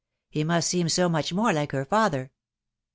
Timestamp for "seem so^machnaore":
0.67-1.53